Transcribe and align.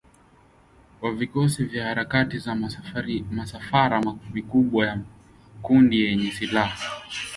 wa 1.01 1.11
vikosi 1.11 1.63
na 1.63 1.83
harakati 1.83 2.37
za 2.39 2.55
misafara 3.35 4.03
mikubwa 4.33 4.87
ya 4.87 4.99
makundi 5.55 5.99
yenye 6.05 6.31
silaha 6.31 6.77